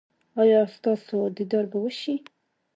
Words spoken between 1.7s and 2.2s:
به وشي؟